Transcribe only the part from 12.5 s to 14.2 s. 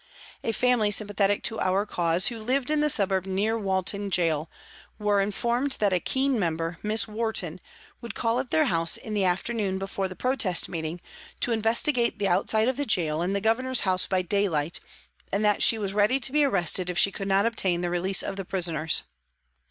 of the gaol and the Governor's house